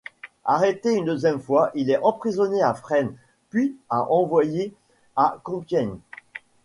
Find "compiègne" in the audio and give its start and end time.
5.43-5.99